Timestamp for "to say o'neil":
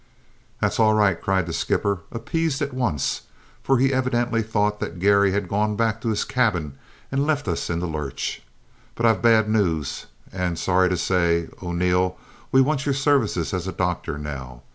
10.89-12.17